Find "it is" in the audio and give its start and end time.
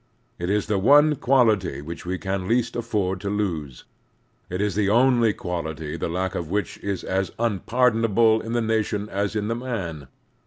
0.39-0.65, 4.49-4.73